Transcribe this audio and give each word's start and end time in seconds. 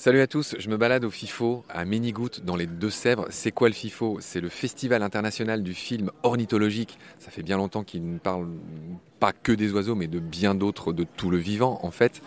Salut 0.00 0.20
à 0.20 0.28
tous, 0.28 0.54
je 0.60 0.70
me 0.70 0.76
balade 0.76 1.04
au 1.04 1.10
FIFO 1.10 1.64
à 1.68 1.84
Ménigoutte 1.84 2.44
dans 2.44 2.54
les 2.54 2.68
Deux-Sèvres. 2.68 3.26
C'est 3.30 3.50
quoi 3.50 3.68
le 3.68 3.74
FIFO? 3.74 4.18
C'est 4.20 4.40
le 4.40 4.48
Festival 4.48 5.02
international 5.02 5.64
du 5.64 5.74
film 5.74 6.12
ornithologique. 6.22 7.00
Ça 7.18 7.32
fait 7.32 7.42
bien 7.42 7.56
longtemps 7.56 7.82
qu'il 7.82 8.08
ne 8.08 8.18
parle 8.18 8.46
pas 9.18 9.32
que 9.32 9.50
des 9.50 9.72
oiseaux, 9.72 9.96
mais 9.96 10.06
de 10.06 10.20
bien 10.20 10.54
d'autres, 10.54 10.92
de 10.92 11.02
tout 11.02 11.30
le 11.30 11.38
vivant 11.38 11.80
en 11.82 11.90
fait. 11.90 12.22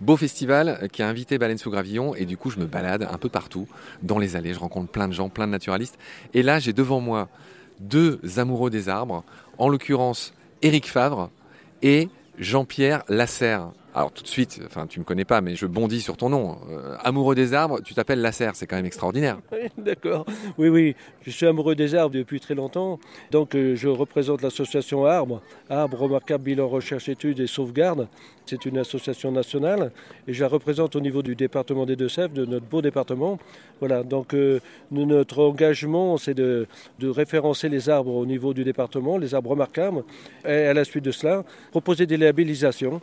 Beau 0.00 0.16
festival 0.16 0.88
qui 0.92 1.02
a 1.02 1.08
invité 1.08 1.36
Baleine 1.36 1.58
sous 1.58 1.68
Gravillon 1.72 2.14
et 2.14 2.26
du 2.26 2.36
coup 2.36 2.50
je 2.50 2.60
me 2.60 2.66
balade 2.66 3.08
un 3.10 3.18
peu 3.18 3.28
partout 3.28 3.66
dans 4.04 4.20
les 4.20 4.36
allées. 4.36 4.54
Je 4.54 4.60
rencontre 4.60 4.92
plein 4.92 5.08
de 5.08 5.12
gens, 5.12 5.28
plein 5.28 5.48
de 5.48 5.52
naturalistes. 5.52 5.98
Et 6.32 6.44
là 6.44 6.60
j'ai 6.60 6.72
devant 6.72 7.00
moi 7.00 7.28
deux 7.80 8.20
amoureux 8.36 8.70
des 8.70 8.88
arbres, 8.88 9.24
en 9.58 9.68
l'occurrence 9.68 10.32
Éric 10.62 10.88
Favre 10.88 11.30
et 11.82 12.08
Jean-Pierre 12.38 13.02
Lasserre. 13.08 13.72
Alors 13.96 14.12
tout 14.12 14.22
de 14.22 14.28
suite, 14.28 14.60
enfin 14.66 14.86
tu 14.86 15.00
me 15.00 15.06
connais 15.06 15.24
pas, 15.24 15.40
mais 15.40 15.56
je 15.56 15.64
bondis 15.64 16.02
sur 16.02 16.18
ton 16.18 16.28
nom. 16.28 16.58
Euh, 16.70 16.96
amoureux 17.02 17.34
des 17.34 17.54
arbres, 17.54 17.80
tu 17.80 17.94
t'appelles 17.94 18.20
Lasserre, 18.20 18.54
c'est 18.54 18.66
quand 18.66 18.76
même 18.76 18.84
extraordinaire. 18.84 19.38
D'accord. 19.78 20.26
Oui, 20.58 20.68
oui, 20.68 20.94
je 21.22 21.30
suis 21.30 21.46
amoureux 21.46 21.74
des 21.74 21.94
arbres 21.94 22.14
depuis 22.14 22.38
très 22.38 22.54
longtemps. 22.54 23.00
Donc 23.30 23.54
euh, 23.54 23.74
je 23.74 23.88
représente 23.88 24.42
l'association 24.42 25.06
Arbres, 25.06 25.40
Arbres 25.70 25.96
Remarquables 25.98 26.44
Bilan 26.44 26.68
Recherche 26.68 27.08
Études 27.08 27.40
et 27.40 27.46
Sauvegarde. 27.46 28.06
C'est 28.44 28.66
une 28.66 28.76
association 28.76 29.32
nationale 29.32 29.90
et 30.28 30.34
je 30.34 30.42
la 30.42 30.48
représente 30.48 30.94
au 30.94 31.00
niveau 31.00 31.22
du 31.22 31.34
département 31.34 31.86
des 31.86 31.96
Deux-Sèvres, 31.96 32.34
de 32.34 32.44
notre 32.44 32.66
beau 32.66 32.82
département. 32.82 33.38
Voilà, 33.80 34.02
donc 34.02 34.34
euh, 34.34 34.60
notre 34.90 35.42
engagement, 35.42 36.18
c'est 36.18 36.34
de, 36.34 36.66
de 36.98 37.08
référencer 37.08 37.70
les 37.70 37.88
arbres 37.88 38.14
au 38.14 38.26
niveau 38.26 38.52
du 38.52 38.62
département, 38.62 39.16
les 39.16 39.34
arbres 39.34 39.50
remarquables, 39.50 40.04
et 40.44 40.66
à 40.66 40.74
la 40.74 40.84
suite 40.84 41.04
de 41.04 41.10
cela, 41.12 41.44
proposer 41.72 42.06
des 42.06 42.18
labellisations. 42.18 43.00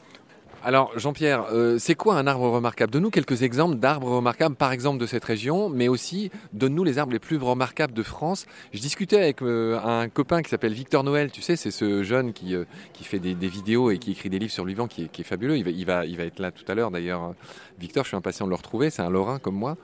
Alors 0.66 0.98
Jean-Pierre, 0.98 1.48
euh, 1.52 1.78
c'est 1.78 1.94
quoi 1.94 2.16
un 2.16 2.26
arbre 2.26 2.50
remarquable? 2.50 2.90
Donne-nous 2.90 3.10
quelques 3.10 3.44
exemples 3.44 3.76
d'arbres 3.76 4.08
remarquables, 4.16 4.56
par 4.56 4.72
exemple 4.72 4.98
de 4.98 5.06
cette 5.06 5.26
région, 5.26 5.68
mais 5.68 5.90
aussi 5.90 6.32
donne-nous 6.54 6.86
les 6.86 7.00
arbres 7.00 7.12
les 7.12 7.20
plus 7.20 7.36
remarquables 7.36 7.92
de 7.92 8.02
France. 8.02 8.46
Je 8.72 8.80
discutais 8.80 9.18
avec 9.18 9.42
euh, 9.42 9.78
un 9.84 10.08
copain 10.08 10.42
qui 10.42 10.50
s'appelle 10.50 10.72
Victor 10.72 11.04
Noël, 11.04 11.32
tu 11.32 11.42
sais, 11.42 11.58
c'est 11.58 11.70
ce 11.70 12.04
jeune 12.04 12.32
qui, 12.32 12.56
euh, 12.56 12.64
qui 12.94 13.04
fait 13.04 13.20
des, 13.20 13.34
vidéos 13.36 13.92
et 13.92 13.98
qui 13.98 14.12
écrit 14.12 14.30
des 14.30 14.40
livres 14.40 14.54
sur 14.54 14.64
le 14.64 14.70
vivant, 14.70 14.88
qui 14.88 15.10
qui 15.10 15.20
est 15.20 15.26
fabuleux. 15.26 15.58
Il 15.58 15.66
va, 15.66 15.72
il, 15.72 15.86
va, 15.86 16.06
il 16.06 16.16
va 16.16 16.24
être 16.24 16.40
là 16.40 16.52
tout 16.52 16.64
à 16.70 16.76
l'heure 16.76 16.92
d'ailleurs. 16.92 17.34
Victor, 17.78 18.06
je 18.06 18.10
suis 18.10 18.18
impatient 18.18 18.46
de 18.46 18.52
le 18.52 18.56
retrouver, 18.56 18.90
c'est 18.90 19.02
un 19.02 19.10
Lorrain 19.10 19.40
comme 19.40 19.56
moi, 19.56 19.76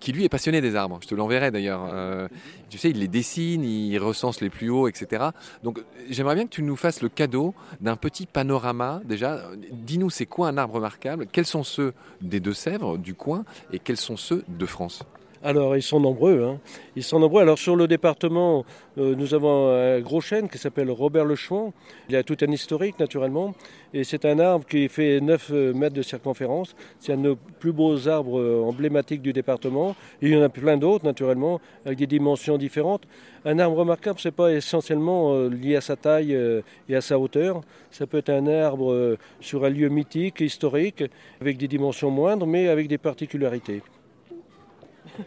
qui 0.00 0.12
lui 0.12 0.24
est 0.24 0.28
passionné 0.28 0.60
des 0.60 0.76
arbres. 0.76 0.98
Je 1.02 1.08
te 1.08 1.14
l'enverrai 1.14 1.50
d'ailleurs. 1.50 1.88
Euh, 1.92 2.28
tu 2.70 2.78
sais, 2.78 2.90
il 2.90 2.98
les 2.98 3.08
dessine, 3.08 3.64
il 3.64 3.98
recense 3.98 4.40
les 4.40 4.50
plus 4.50 4.70
hauts, 4.70 4.88
etc. 4.88 5.26
Donc 5.62 5.80
j'aimerais 6.10 6.34
bien 6.34 6.44
que 6.44 6.50
tu 6.50 6.62
nous 6.62 6.76
fasses 6.76 7.02
le 7.02 7.08
cadeau 7.08 7.54
d'un 7.80 7.96
petit 7.96 8.26
panorama. 8.26 9.00
Déjà, 9.04 9.42
dis-nous 9.72 10.10
c'est 10.10 10.26
quoi 10.26 10.48
un 10.48 10.58
arbre 10.58 10.74
remarquable? 10.74 11.26
Quels 11.30 11.46
sont 11.46 11.64
ceux 11.64 11.92
des 12.20 12.40
Deux-Sèvres, 12.40 12.98
du 12.98 13.14
coin, 13.14 13.44
et 13.72 13.78
quels 13.78 13.96
sont 13.96 14.16
ceux 14.16 14.44
de 14.48 14.66
France? 14.66 15.04
Alors, 15.46 15.76
ils 15.76 15.82
sont 15.82 16.00
nombreux. 16.00 16.42
hein. 16.42 16.58
Ils 16.96 17.02
sont 17.02 17.20
nombreux. 17.20 17.42
Alors, 17.42 17.58
sur 17.58 17.76
le 17.76 17.86
département, 17.86 18.64
euh, 18.96 19.14
nous 19.14 19.34
avons 19.34 19.68
un 19.68 20.00
gros 20.00 20.22
chêne 20.22 20.48
qui 20.48 20.56
s'appelle 20.56 20.90
Robert 20.90 21.26
Le 21.26 21.34
Chouan. 21.34 21.74
Il 22.08 22.16
a 22.16 22.22
tout 22.22 22.38
un 22.40 22.50
historique, 22.50 22.98
naturellement. 22.98 23.54
Et 23.92 24.04
c'est 24.04 24.24
un 24.24 24.38
arbre 24.38 24.64
qui 24.64 24.88
fait 24.88 25.20
9 25.20 25.50
mètres 25.74 25.94
de 25.94 26.00
circonférence. 26.00 26.74
C'est 26.98 27.12
un 27.12 27.18
de 27.18 27.22
nos 27.22 27.36
plus 27.36 27.72
beaux 27.72 28.08
arbres 28.08 28.40
euh, 28.40 28.62
emblématiques 28.64 29.20
du 29.20 29.34
département. 29.34 29.94
Il 30.22 30.30
y 30.30 30.36
en 30.36 30.40
a 30.40 30.48
plein 30.48 30.78
d'autres, 30.78 31.04
naturellement, 31.04 31.60
avec 31.84 31.98
des 31.98 32.06
dimensions 32.06 32.56
différentes. 32.56 33.02
Un 33.44 33.58
arbre 33.58 33.76
remarquable, 33.76 34.18
c'est 34.20 34.30
pas 34.34 34.50
essentiellement 34.50 35.34
euh, 35.34 35.50
lié 35.50 35.76
à 35.76 35.82
sa 35.82 35.96
taille 35.96 36.34
euh, 36.34 36.62
et 36.88 36.96
à 36.96 37.02
sa 37.02 37.18
hauteur. 37.18 37.60
Ça 37.90 38.06
peut 38.06 38.16
être 38.16 38.30
un 38.30 38.46
arbre 38.46 38.90
euh, 38.92 39.18
sur 39.40 39.66
un 39.66 39.68
lieu 39.68 39.90
mythique, 39.90 40.40
historique, 40.40 41.04
avec 41.42 41.58
des 41.58 41.68
dimensions 41.68 42.10
moindres, 42.10 42.46
mais 42.46 42.68
avec 42.68 42.88
des 42.88 42.96
particularités. 42.96 43.82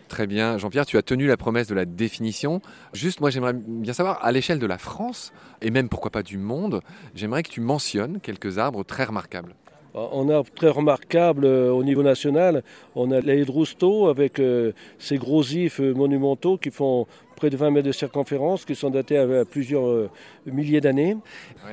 Très 0.08 0.28
bien. 0.28 0.58
Jean-Pierre, 0.58 0.86
tu 0.86 0.98
as 0.98 1.02
tenu 1.02 1.28
la 1.28 1.38
promesse 1.38 1.68
de 1.68 1.76
la 1.76 1.86
définition. 1.86 2.62
Juste, 2.94 3.22
moi, 3.22 3.30
j'aimerais 3.30 3.54
bien 3.54 3.94
savoir, 3.94 4.24
à 4.24 4.32
l'échelle 4.32 4.60
de 4.60 4.68
la 4.68 4.78
France, 4.78 5.34
et 5.62 5.72
même 5.72 5.90
pourquoi 5.90 6.12
pas 6.12 6.24
du 6.24 6.38
monde, 6.38 6.82
j'aimerais 7.16 7.44
que 7.44 7.50
tu 7.50 7.62
mentionnes 7.62 8.20
quelques 8.20 8.58
arbres 8.58 8.84
très 8.84 9.04
remarquables. 9.04 9.56
En 9.94 10.30
arbre 10.30 10.52
très 10.54 10.70
remarquable 10.70 11.46
euh, 11.46 11.72
au 11.72 11.84
niveau 11.84 12.04
national, 12.04 12.64
on 12.94 13.10
a 13.10 13.20
les 13.20 13.42
Rousteau 13.44 14.10
avec 14.10 14.40
euh, 14.40 14.74
ces 15.00 15.18
gros 15.18 15.42
ifs 15.44 15.80
euh, 15.80 15.94
monumentaux 15.94 16.58
qui 16.58 16.70
font 16.70 17.08
près 17.38 17.50
de 17.50 17.56
20 17.56 17.72
mètres 17.72 17.88
de 17.88 17.92
circonférence, 17.94 18.66
qui 18.66 18.76
sont 18.76 18.90
datés 18.90 19.18
à, 19.18 19.46
plusieurs 19.46 19.88
euh, 19.88 20.10
milliers 20.46 20.82
d'années. 20.82 21.16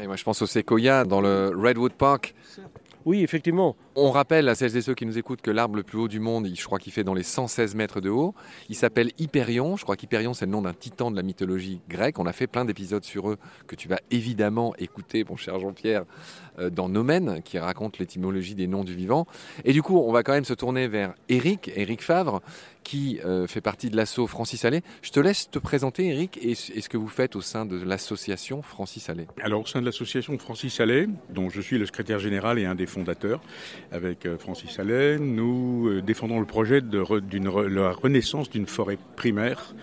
Moi, 0.06 0.16
je 0.16 0.22
pense 0.22 0.40
au 0.40 0.46
séquoia 0.46 1.04
dans 1.04 1.20
le 1.20 1.52
Redwood 1.56 1.92
Park. 1.92 2.34
Oui, 3.04 3.22
effectivement. 3.22 3.76
On 3.96 4.10
rappelle 4.10 4.48
à 4.48 4.56
celles 4.56 4.76
et 4.76 4.82
ceux 4.82 4.94
qui 4.94 5.06
nous 5.06 5.18
écoutent 5.18 5.40
que 5.40 5.52
l'arbre 5.52 5.76
le 5.76 5.84
plus 5.84 5.98
haut 5.98 6.08
du 6.08 6.18
monde, 6.18 6.48
je 6.52 6.64
crois 6.64 6.80
qu'il 6.80 6.92
fait 6.92 7.04
dans 7.04 7.14
les 7.14 7.22
116 7.22 7.76
mètres 7.76 8.00
de 8.00 8.10
haut. 8.10 8.34
Il 8.68 8.74
s'appelle 8.74 9.12
Hyperion. 9.18 9.76
Je 9.76 9.84
crois 9.84 9.94
qu'Hyperion, 9.94 10.34
c'est 10.34 10.46
le 10.46 10.50
nom 10.50 10.62
d'un 10.62 10.72
titan 10.72 11.12
de 11.12 11.16
la 11.16 11.22
mythologie 11.22 11.80
grecque. 11.88 12.18
On 12.18 12.26
a 12.26 12.32
fait 12.32 12.48
plein 12.48 12.64
d'épisodes 12.64 13.04
sur 13.04 13.30
eux 13.30 13.38
que 13.68 13.76
tu 13.76 13.86
vas 13.86 14.00
évidemment 14.10 14.74
écouter, 14.78 15.24
mon 15.28 15.36
cher 15.36 15.60
Jean-Pierre, 15.60 16.04
euh, 16.58 16.70
dans 16.70 16.88
Nomen, 16.88 17.40
qui 17.44 17.56
raconte 17.56 17.98
l'étymologie 17.98 18.56
des 18.56 18.66
noms 18.66 18.82
du 18.82 18.94
vivant. 18.94 19.28
Et 19.64 19.72
du 19.72 19.82
coup, 19.82 19.96
on 19.96 20.10
va 20.10 20.24
quand 20.24 20.32
même 20.32 20.44
se 20.44 20.54
tourner 20.54 20.88
vers 20.88 21.14
Eric, 21.28 21.70
Eric 21.76 22.02
Favre, 22.02 22.40
qui 22.84 23.18
euh, 23.24 23.46
fait 23.46 23.60
partie 23.60 23.90
de 23.90 23.96
l'asso 23.96 24.26
Francis 24.28 24.64
Allais. 24.64 24.82
Je 25.02 25.10
te 25.10 25.18
laisse 25.18 25.50
te 25.50 25.58
présenter, 25.58 26.08
Eric, 26.08 26.38
et 26.42 26.54
ce 26.54 26.88
que 26.88 26.96
vous 26.96 27.08
faites 27.08 27.34
au 27.34 27.40
sein 27.40 27.64
de 27.64 27.82
l'association 27.82 28.62
Francis 28.62 29.08
Allais. 29.08 29.26
Alors, 29.42 29.62
au 29.62 29.66
sein 29.66 29.80
de 29.80 29.86
l'association 29.86 30.38
Francis 30.38 30.78
Allais, 30.80 31.08
dont 31.30 31.48
je 31.48 31.60
suis 31.60 31.78
le 31.78 31.86
secrétaire 31.86 32.18
général 32.18 32.58
et 32.58 32.66
un 32.66 32.74
des 32.74 32.86
fondateurs, 32.86 33.40
avec 33.92 34.26
euh, 34.26 34.38
Francis 34.38 34.78
Allais, 34.78 35.18
nous 35.18 35.88
euh, 35.88 36.02
défendons 36.02 36.40
le 36.40 36.46
projet 36.46 36.80
de 36.80 36.98
la 37.68 37.92
renaissance 37.92 38.50
d'une 38.50 38.66
forêt 38.66 38.98
primaire 39.16 39.74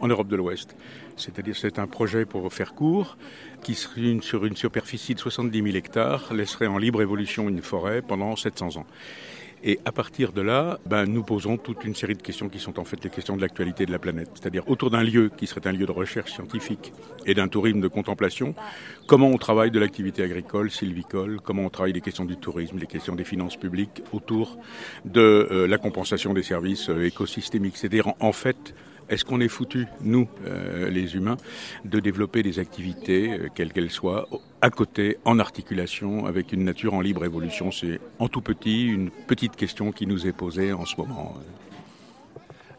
en 0.00 0.08
Europe 0.08 0.28
de 0.28 0.36
l'Ouest. 0.36 0.76
C'est-à-dire, 1.16 1.56
c'est 1.56 1.78
un 1.78 1.86
projet 1.86 2.24
pour 2.24 2.52
faire 2.52 2.74
court, 2.74 3.16
qui 3.62 3.74
sur 3.74 4.44
une 4.44 4.56
superficie 4.56 5.14
de 5.14 5.20
70 5.20 5.62
000 5.62 5.76
hectares, 5.76 6.32
laisserait 6.32 6.68
en 6.68 6.78
libre 6.78 7.02
évolution 7.02 7.48
une 7.48 7.62
forêt 7.62 8.02
pendant 8.02 8.36
700 8.36 8.76
ans. 8.76 8.86
Et 9.64 9.80
à 9.84 9.92
partir 9.92 10.32
de 10.32 10.40
là, 10.40 10.78
ben, 10.86 11.04
nous 11.04 11.22
posons 11.22 11.56
toute 11.56 11.84
une 11.84 11.94
série 11.94 12.14
de 12.14 12.22
questions 12.22 12.48
qui 12.48 12.58
sont 12.58 12.78
en 12.78 12.84
fait 12.84 13.02
les 13.02 13.10
questions 13.10 13.36
de 13.36 13.40
l'actualité 13.40 13.86
de 13.86 13.92
la 13.92 13.98
planète. 13.98 14.30
C'est-à-dire 14.34 14.68
autour 14.68 14.90
d'un 14.90 15.02
lieu 15.02 15.30
qui 15.36 15.46
serait 15.46 15.66
un 15.66 15.72
lieu 15.72 15.86
de 15.86 15.92
recherche 15.92 16.32
scientifique 16.32 16.92
et 17.26 17.34
d'un 17.34 17.48
tourisme 17.48 17.80
de 17.80 17.88
contemplation, 17.88 18.54
comment 19.06 19.28
on 19.28 19.38
travaille 19.38 19.70
de 19.70 19.78
l'activité 19.78 20.22
agricole, 20.22 20.70
sylvicole, 20.70 21.40
comment 21.42 21.62
on 21.62 21.70
travaille 21.70 21.92
les 21.92 22.00
questions 22.00 22.24
du 22.24 22.36
tourisme, 22.36 22.78
les 22.78 22.86
questions 22.86 23.14
des 23.14 23.24
finances 23.24 23.56
publiques 23.56 24.02
autour 24.12 24.58
de 25.04 25.20
euh, 25.20 25.66
la 25.66 25.78
compensation 25.78 26.34
des 26.34 26.42
services 26.42 26.90
euh, 26.90 27.06
écosystémiques. 27.06 27.76
C'est-à-dire 27.76 28.08
en, 28.08 28.16
en 28.20 28.32
fait, 28.32 28.74
est-ce 29.08 29.24
qu'on 29.24 29.40
est 29.40 29.48
foutu, 29.48 29.86
nous, 30.02 30.28
euh, 30.46 30.90
les 30.90 31.16
humains, 31.16 31.36
de 31.84 31.98
développer 31.98 32.42
des 32.42 32.58
activités, 32.58 33.32
euh, 33.32 33.48
quelles 33.54 33.72
qu'elles 33.72 33.90
soient, 33.90 34.28
à 34.60 34.70
côté, 34.70 35.16
en 35.24 35.38
articulation 35.38 36.26
avec 36.26 36.52
une 36.52 36.64
nature 36.64 36.94
en 36.94 37.00
libre 37.00 37.24
évolution? 37.24 37.70
C'est 37.70 38.00
en 38.18 38.28
tout 38.28 38.42
petit 38.42 38.86
une 38.86 39.10
petite 39.10 39.56
question 39.56 39.92
qui 39.92 40.06
nous 40.06 40.26
est 40.26 40.32
posée 40.32 40.72
en 40.72 40.84
ce 40.84 40.96
moment. 40.96 41.36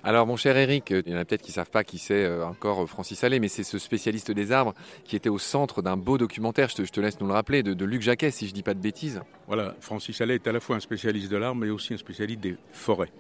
Alors, 0.04 0.28
mon 0.28 0.38
cher 0.38 0.56
Eric, 0.56 0.92
euh, 0.92 1.02
il 1.06 1.12
y 1.12 1.16
en 1.16 1.20
a 1.20 1.26
peut-être 1.26 1.42
qui 1.42 1.52
savent 1.52 1.72
pas 1.72 1.84
qui 1.84 1.98
c'est 1.98 2.32
encore 2.42 2.88
Francis 2.88 3.24
Allais, 3.24 3.40
mais 3.40 3.50
c'est 3.50 3.64
ce 3.64 3.80
spécialiste 3.80 4.32
des 4.32 4.52
arbres 4.52 4.74
qui 5.06 5.16
était 5.16 5.30
au 5.30 5.40
centre 5.40 5.82
d'un 5.82 5.98
beau 5.98 6.18
documentaire, 6.18 6.70
je 6.70 6.76
te, 6.76 6.86
je 6.86 6.92
te 6.92 7.02
laisse 7.02 7.20
nous 7.20 7.28
le 7.28 7.34
rappeler, 7.34 7.64
de, 7.64 7.74
de 7.74 7.86
Luc 7.86 8.02
Jacquet, 8.02 8.32
si 8.32 8.48
je 8.48 8.54
dis 8.54 8.64
pas 8.64 8.76
de 8.76 8.80
bêtises. 8.80 9.22
Voilà, 9.48 9.76
Francis 9.82 10.22
Allais 10.22 10.36
est 10.36 10.48
à 10.48 10.52
la 10.52 10.60
fois 10.60 10.76
un 10.76 10.80
spécialiste 10.80 11.32
de 11.32 11.38
l'arbre, 11.38 11.60
mais 11.60 11.70
aussi 11.70 11.96
un 11.96 11.98
spécialiste 11.98 12.40
des 12.40 12.56
forêts. 12.72 13.12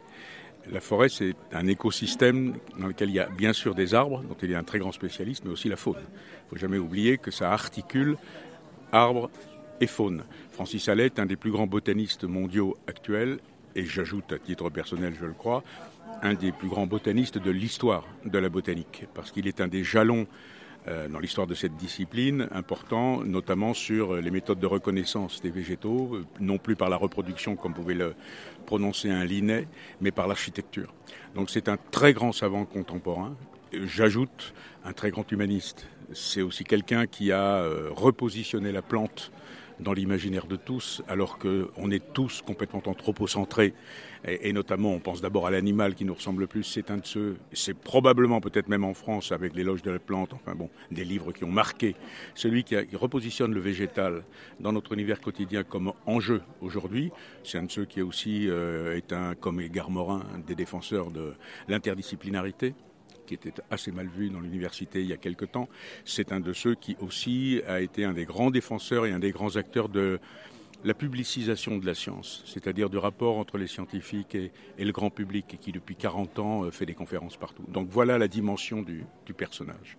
La 0.72 0.81
forêt, 0.81 1.09
c'est 1.09 1.36
un 1.52 1.66
écosystème 1.68 2.56
dans 2.78 2.88
lequel 2.88 3.09
il 3.09 3.16
y 3.16 3.20
a 3.20 3.30
bien 3.30 3.53
sûr 3.53 3.74
des 3.74 3.94
arbres, 3.94 4.22
dont 4.24 4.36
il 4.42 4.51
est 4.51 4.56
un 4.56 4.63
très 4.63 4.78
grand 4.80 4.92
spécialiste, 4.92 5.44
mais 5.45 5.51
aussi 5.51 5.68
la 5.68 5.78
faune. 5.78 5.95
Il 5.98 6.45
ne 6.45 6.50
faut 6.50 6.57
jamais 6.57 6.78
oublier 6.78 7.18
que 7.18 7.31
ça 7.31 7.51
articule 7.51 8.18
arbres 8.92 9.30
et 9.81 9.88
faune. 9.88 10.24
Francis 10.51 10.88
Allais 10.89 11.06
est 11.06 11.19
un 11.19 11.25
des 11.25 11.38
plus 11.38 11.51
grands 11.51 11.68
botanistes 11.68 12.24
mondiaux 12.24 12.78
actuels, 12.88 13.39
et 13.75 13.86
j'ajoute 13.86 14.31
à 14.31 14.39
titre 14.39 14.69
personnel, 14.69 15.16
je 15.19 15.25
le 15.25 15.34
crois, 15.34 15.63
un 16.22 16.34
des 16.34 16.51
plus 16.51 16.68
grands 16.68 16.88
botanistes 16.88 17.38
de 17.38 17.51
l'histoire 17.51 18.06
de 18.25 18.38
la 18.38 18.50
botanique, 18.50 19.06
parce 19.13 19.31
qu'il 19.31 19.48
est 19.48 19.62
un 19.62 19.68
des 19.68 19.84
jalons 19.84 20.28
dans 20.88 21.20
l'histoire 21.20 21.48
de 21.48 21.56
cette 21.56 21.76
discipline 21.76 22.48
important, 22.52 23.24
notamment 23.24 23.74
sur 23.74 24.16
euh, 24.16 24.22
les 24.22 24.31
méthodes 24.31 24.60
de 24.60 24.68
reconnaissance 24.68 25.42
des 25.42 25.50
végétaux, 25.50 26.16
euh, 26.16 26.26
non 26.40 26.58
plus 26.58 26.76
par 26.76 26.90
la 26.90 26.96
reproduction 26.96 27.56
comme 27.56 27.74
pouvait 27.74 27.94
le 27.94 28.16
prononcer 28.66 29.10
un 29.10 29.26
Linné, 29.26 29.68
mais 30.02 30.12
par 30.12 30.28
l'architecture. 30.28 30.94
Donc 31.36 31.50
c'est 31.50 31.70
un 31.70 31.78
très 31.78 32.14
grand 32.14 32.31
savant 32.31 32.66
contemporain. 32.66 33.36
Euh, 33.74 33.86
J'ajoute 33.86 34.54
un 34.86 34.94
très 34.94 35.12
grand 35.12 35.30
humaniste. 35.31 35.88
C'est 36.14 36.42
aussi 36.42 36.64
quelqu'un 36.64 37.06
qui 37.06 37.32
a 37.32 37.58
euh, 37.58 37.90
repositionné 37.92 38.72
la 38.72 38.82
plante 38.82 39.32
dans 39.80 39.94
l'imaginaire 39.94 40.48
de 40.48 40.56
tous, 40.56 41.02
alors 41.08 41.38
qu'on 41.38 41.92
est 41.92 42.14
tous 42.14 42.42
complètement 42.42 42.81
anthropocentrés, 42.86 43.74
et, 44.26 44.50
et 44.50 44.54
notamment 44.54 44.94
on 44.94 45.00
pense 45.00 45.22
d'abord 45.22 45.48
à 45.48 45.52
l'animal 45.52 45.96
qui 45.96 46.06
nous 46.06 46.14
ressemble 46.14 46.42
le 46.42 46.48
plus, 46.48 46.64
c'est 46.64 46.92
un 46.92 46.98
de 46.98 47.06
ceux, 47.06 47.38
c'est 47.54 47.78
probablement 47.78 48.42
peut-être 48.42 48.68
même 48.68 48.84
en 48.84 48.94
France 48.94 49.31
avec 49.31 49.56
l'éloge 49.56 49.81
de 49.81 49.92
la 49.92 50.00
plante, 50.00 50.34
enfin 50.34 50.56
bon, 50.56 50.70
des 50.92 51.04
livres 51.04 51.31
qui 51.31 51.44
ont 51.44 51.52
marqué, 51.52 51.96
celui 52.36 52.64
qui, 52.64 52.76
repositionne 52.94 53.54
le 53.54 53.62
végétal 53.62 54.24
dans 54.60 54.74
notre 54.74 54.94
univers 54.94 55.22
quotidien 55.22 55.64
comme 55.64 55.94
enjeu 56.06 56.42
aujourd'hui, 56.62 57.12
c'est 57.44 57.58
un 57.58 57.64
de 57.64 57.72
ceux 57.72 57.86
qui 57.86 58.02
aussi 58.02 58.50
euh, 58.50 58.98
est 58.98 59.14
un, 59.14 59.36
comme 59.36 59.62
Edgar 59.62 59.90
Morin, 59.90 60.24
des 60.48 60.56
défenseurs 60.56 61.12
de 61.12 61.34
l'interdisciplinarité 61.68 62.74
qui 63.30 63.36
était 63.36 63.62
assez 63.70 63.92
mal 63.92 64.08
vu 64.08 64.31
dans 64.31 64.40
l'université 64.40 65.02
il 65.02 65.08
y 65.08 65.14
a 65.14 65.18
quelque 65.18 65.46
temps. 65.46 65.70
C'est 66.04 66.31
un 66.31 66.40
de 66.40 66.52
ceux 66.52 66.74
qui 66.74 66.98
aussi 67.00 67.62
a 67.68 67.80
été 67.80 68.04
un 68.04 68.14
des 68.14 68.26
grands 68.26 68.50
défenseurs 68.50 69.06
et 69.06 69.12
un 69.12 69.20
des 69.20 69.31
grands 69.31 69.56
acteurs 69.56 69.88
de 69.88 70.20
la 70.84 70.96
publicisation 70.96 71.78
de 71.78 71.86
la 71.86 71.94
science, 71.94 72.42
c'est-à-dire 72.48 72.90
du 72.90 72.98
rapport 72.98 73.38
entre 73.38 73.58
les 73.60 73.68
scientifiques 73.68 74.34
et, 74.34 74.52
le 74.80 74.92
grand 74.92 75.12
public, 75.12 75.54
et 75.54 75.58
qui 75.58 75.72
depuis 75.72 75.96
40 75.96 76.40
ans 76.40 76.64
euh, 76.64 76.72
fait 76.72 76.86
des 76.86 76.96
conférences 76.96 77.38
partout. 77.38 77.66
Donc 77.68 77.90
voilà 77.90 78.18
la 78.18 78.28
dimension 78.28 78.81
du 78.81 79.34
personnage. 79.38 79.98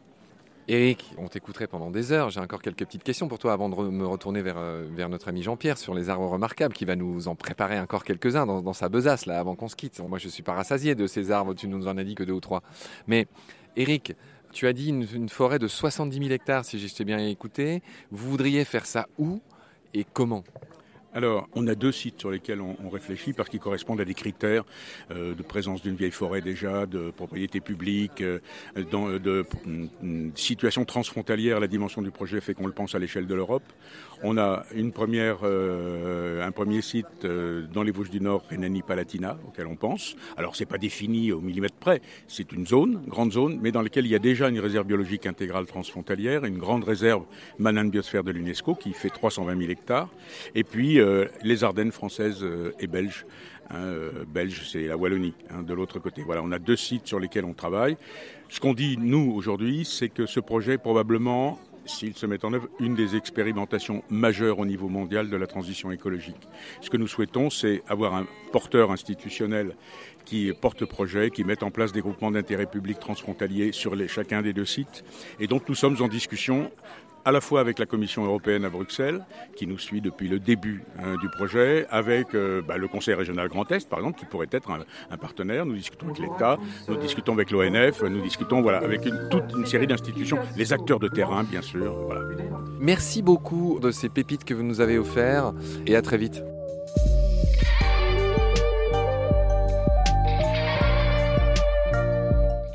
Eric, 0.68 1.14
on 1.18 1.26
t'écouterait 1.26 1.66
pendant 1.66 1.90
des 1.90 2.12
heures. 2.12 2.30
J'ai 2.30 2.40
encore 2.40 2.62
quelques 2.62 2.84
petites 2.84 3.02
questions 3.02 3.28
pour 3.28 3.38
toi 3.38 3.52
avant 3.52 3.68
de 3.68 3.74
me 3.90 4.06
retourner 4.06 4.42
vers, 4.42 4.58
euh, 4.58 4.86
vers 4.94 5.08
notre 5.08 5.28
ami 5.28 5.42
Jean-Pierre 5.42 5.78
sur 5.78 5.94
les 5.94 6.10
arbres 6.10 6.28
remarquables 6.28 6.74
qui 6.74 6.84
va 6.84 6.96
nous 6.96 7.28
en 7.28 7.34
préparer 7.34 7.80
encore 7.80 8.04
quelques-uns 8.04 8.46
dans, 8.46 8.72
sa 8.72 8.88
besace 8.88 9.26
là 9.26 9.40
avant 9.40 9.56
qu'on 9.56 9.68
se 9.68 9.76
quitte. 9.76 10.00
Moi 10.00 10.18
je 10.18 10.28
suis 10.28 10.42
pas 10.42 10.54
rassasié 10.54 10.94
de 10.94 11.06
ces 11.06 11.30
arbres, 11.30 11.54
tu 11.54 11.66
nous 11.66 11.88
en 11.88 11.96
as 11.96 12.04
dit 12.04 12.14
que 12.14 12.22
deux 12.22 12.34
ou 12.34 12.40
trois. 12.40 12.62
Mais 13.08 13.26
Eric, 13.76 14.14
tu 14.52 14.66
as 14.66 14.72
dit 14.72 14.88
une, 14.90 15.28
forêt 15.28 15.58
de 15.58 15.66
70 15.66 16.16
000 16.18 16.30
hectares 16.30 16.64
si 16.64 16.78
j'ai 16.78 17.04
bien 17.04 17.18
écouté. 17.18 17.82
Vous 18.10 18.30
voudriez 18.30 18.64
faire 18.64 18.86
ça 18.86 19.08
où 19.18 19.40
et 19.94 20.04
comment? 20.04 20.44
Alors, 21.12 21.48
on 21.54 21.66
a 21.66 21.74
deux 21.74 21.90
sites 21.90 22.20
sur 22.20 22.30
lesquels 22.30 22.60
on, 22.60 22.88
réfléchit 22.88 23.32
parce 23.32 23.48
qu'ils 23.48 23.60
correspondent 23.60 24.00
à 24.00 24.04
des 24.04 24.14
critères 24.14 24.64
euh, 25.10 25.34
de 25.34 25.42
présence 25.42 25.82
d'une 25.82 25.96
vieille 25.96 26.10
forêt 26.12 26.40
déjà, 26.40 26.86
de 26.86 27.10
propriété 27.10 27.60
publique, 27.60 28.20
euh, 28.20 28.38
dans, 28.90 29.08
de, 29.08 29.18
de, 29.18 29.44
de 29.66 30.30
situation 30.36 30.84
transfrontalière. 30.84 31.58
La 31.58 31.66
dimension 31.66 32.00
du 32.00 32.10
projet 32.10 32.40
fait 32.40 32.54
qu'on 32.54 32.66
le 32.66 32.72
pense 32.72 32.94
à 32.94 33.00
l'échelle 33.00 33.26
de 33.26 33.34
l'Europe. 33.34 33.64
On 34.22 34.36
a 34.36 34.64
une 34.74 34.92
première, 34.92 35.38
euh, 35.44 36.46
un 36.46 36.50
premier 36.52 36.82
site 36.82 37.06
euh, 37.24 37.66
dans 37.72 37.82
les 37.82 37.90
Vosges 37.90 38.10
du 38.10 38.20
Nord, 38.20 38.44
Rhénanie-Palatina, 38.50 39.38
auquel 39.48 39.66
on 39.66 39.76
pense. 39.76 40.14
Alors, 40.36 40.56
c'est 40.56 40.66
pas 40.66 40.76
défini 40.76 41.32
au 41.32 41.40
millimètre 41.40 41.76
près. 41.76 42.02
C'est 42.28 42.52
une 42.52 42.66
zone, 42.66 43.02
grande 43.06 43.32
zone, 43.32 43.58
mais 43.62 43.72
dans 43.72 43.80
laquelle 43.80 44.04
il 44.04 44.12
y 44.12 44.14
a 44.14 44.18
déjà 44.18 44.50
une 44.50 44.60
réserve 44.60 44.86
biologique 44.86 45.24
intégrale 45.24 45.64
transfrontalière, 45.64 46.44
une 46.44 46.58
grande 46.58 46.84
réserve 46.84 47.24
Manane 47.58 47.88
Biosphère 47.88 48.22
de 48.22 48.30
l'UNESCO 48.30 48.74
qui 48.74 48.92
fait 48.92 49.08
320 49.08 49.58
000 49.58 49.70
hectares. 49.70 50.10
Et 50.54 50.64
puis, 50.64 50.99
euh, 51.00 51.26
les 51.42 51.64
Ardennes 51.64 51.92
françaises 51.92 52.42
euh, 52.42 52.72
et 52.78 52.86
belges. 52.86 53.26
Hein, 53.70 53.82
euh, 53.82 54.24
belge, 54.26 54.68
c'est 54.70 54.86
la 54.86 54.96
Wallonie, 54.96 55.34
hein, 55.50 55.62
de 55.62 55.74
l'autre 55.74 55.98
côté. 55.98 56.22
Voilà, 56.22 56.42
on 56.42 56.52
a 56.52 56.58
deux 56.58 56.76
sites 56.76 57.06
sur 57.06 57.20
lesquels 57.20 57.44
on 57.44 57.54
travaille. 57.54 57.96
Ce 58.48 58.60
qu'on 58.60 58.74
dit, 58.74 58.96
nous, 58.98 59.32
aujourd'hui, 59.34 59.84
c'est 59.84 60.08
que 60.08 60.26
ce 60.26 60.40
projet, 60.40 60.76
probablement, 60.76 61.58
s'il 61.86 62.16
se 62.16 62.26
met 62.26 62.44
en 62.44 62.52
œuvre, 62.52 62.68
une 62.80 62.94
des 62.94 63.16
expérimentations 63.16 64.02
majeures 64.10 64.58
au 64.58 64.66
niveau 64.66 64.88
mondial 64.88 65.30
de 65.30 65.36
la 65.36 65.46
transition 65.46 65.90
écologique. 65.90 66.48
Ce 66.80 66.90
que 66.90 66.96
nous 66.96 67.08
souhaitons, 67.08 67.50
c'est 67.50 67.82
avoir 67.88 68.14
un 68.14 68.26
porteur 68.52 68.90
institutionnel 68.90 69.76
qui 70.24 70.52
porte 70.58 70.84
projet, 70.84 71.30
qui 71.30 71.44
met 71.44 71.62
en 71.62 71.70
place 71.70 71.92
des 71.92 72.00
groupements 72.00 72.30
d'intérêt 72.30 72.66
public 72.66 72.98
transfrontaliers 72.98 73.72
sur 73.72 73.96
chacun 74.08 74.42
des 74.42 74.52
deux 74.52 74.64
sites. 74.64 75.04
Et 75.38 75.46
donc 75.46 75.68
nous 75.68 75.74
sommes 75.74 75.96
en 76.00 76.08
discussion 76.08 76.70
à 77.24 77.32
la 77.32 77.40
fois 77.40 77.60
avec 77.60 77.78
la 77.78 77.86
Commission 77.86 78.24
européenne 78.24 78.64
à 78.64 78.70
Bruxelles, 78.70 79.24
qui 79.56 79.66
nous 79.66 79.78
suit 79.78 80.00
depuis 80.00 80.28
le 80.28 80.38
début 80.38 80.84
hein, 80.98 81.16
du 81.20 81.28
projet, 81.28 81.86
avec 81.90 82.34
euh, 82.34 82.62
bah, 82.66 82.76
le 82.76 82.88
Conseil 82.88 83.14
régional 83.14 83.48
Grand 83.48 83.70
Est, 83.70 83.88
par 83.88 83.98
exemple, 83.98 84.18
qui 84.18 84.24
pourrait 84.24 84.48
être 84.50 84.70
un, 84.70 85.16
partenaire. 85.16 85.66
Nous 85.66 85.74
discutons 85.74 86.06
avec 86.06 86.18
l'État, 86.18 86.58
nous 86.88 86.96
discutons 86.96 87.34
avec 87.34 87.50
l'ONF, 87.50 88.02
nous 88.02 88.22
discutons 88.22 88.62
voilà, 88.62 88.78
avec 88.78 89.02
toute 89.30 89.52
une 89.56 89.66
série 89.66 89.86
d'institutions, 89.86 90.38
les 90.56 90.72
acteurs 90.72 90.98
de 90.98 91.08
terrain, 91.08 91.44
bien 91.44 91.62
sûr. 91.62 91.94
Voilà. 92.06 92.22
Merci 92.80 93.22
beaucoup 93.22 93.78
de 93.80 93.90
ces 93.90 94.08
pépites 94.08 94.44
que 94.44 94.54
vous 94.54 94.62
nous 94.62 94.80
avez 94.80 94.98
offertes 94.98 95.54
et 95.86 95.96
à 95.96 96.02
très 96.02 96.16
vite. 96.16 96.42